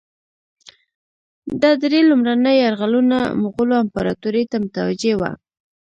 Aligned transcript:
ده 1.61 1.69
درې 1.83 1.99
لومړني 2.09 2.53
یرغلونه 2.65 3.17
مغولو 3.41 3.75
امپراطوري 3.83 4.43
ته 4.51 4.55
متوجه 4.63 5.13
وه. 5.19 5.31